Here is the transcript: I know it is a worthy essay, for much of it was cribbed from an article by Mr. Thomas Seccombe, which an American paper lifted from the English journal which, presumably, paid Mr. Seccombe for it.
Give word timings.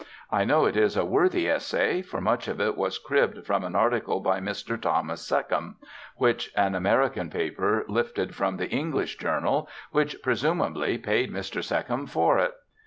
I 0.31 0.45
know 0.45 0.65
it 0.65 0.75
is 0.75 0.97
a 0.97 1.05
worthy 1.05 1.47
essay, 1.47 2.01
for 2.01 2.19
much 2.19 2.47
of 2.47 2.59
it 2.59 2.75
was 2.75 2.97
cribbed 2.97 3.45
from 3.45 3.63
an 3.63 3.75
article 3.75 4.19
by 4.19 4.39
Mr. 4.39 4.81
Thomas 4.81 5.21
Seccombe, 5.21 5.75
which 6.15 6.51
an 6.55 6.73
American 6.73 7.29
paper 7.29 7.85
lifted 7.87 8.33
from 8.33 8.57
the 8.57 8.67
English 8.71 9.17
journal 9.19 9.69
which, 9.91 10.17
presumably, 10.23 10.97
paid 10.97 11.31
Mr. 11.31 11.63
Seccombe 11.63 12.07
for 12.07 12.39
it. 12.39 12.55